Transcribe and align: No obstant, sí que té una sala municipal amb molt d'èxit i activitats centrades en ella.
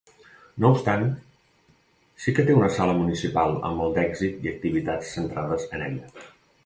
No 0.63 0.69
obstant, 0.75 1.03
sí 2.23 2.33
que 2.39 2.45
té 2.47 2.55
una 2.61 2.71
sala 2.77 2.95
municipal 3.01 3.53
amb 3.69 3.83
molt 3.83 3.95
d'èxit 3.99 4.49
i 4.49 4.51
activitats 4.55 5.13
centrades 5.19 5.69
en 5.79 5.85
ella. 5.91 6.27